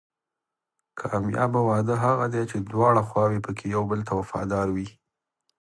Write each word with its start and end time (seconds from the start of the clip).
کامیابه 0.99 1.61
واده 1.69 1.95
هغه 2.05 2.25
دی 2.33 2.43
چې 2.51 2.57
دواړه 2.71 3.01
خواوې 3.07 3.39
پکې 3.45 3.65
یو 3.75 3.83
بل 3.89 3.99
ته 4.07 4.13
وفادار 4.19 4.67
وي. 4.75 4.87